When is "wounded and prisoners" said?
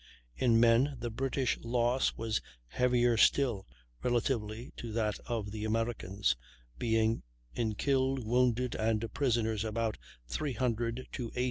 8.25-9.63